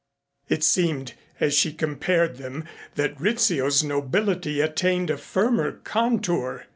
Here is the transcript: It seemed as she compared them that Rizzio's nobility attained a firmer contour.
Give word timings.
It 0.49 0.63
seemed 0.63 1.13
as 1.39 1.53
she 1.53 1.71
compared 1.71 2.37
them 2.37 2.65
that 2.95 3.21
Rizzio's 3.21 3.83
nobility 3.83 4.59
attained 4.59 5.11
a 5.11 5.17
firmer 5.19 5.73
contour. 5.73 6.65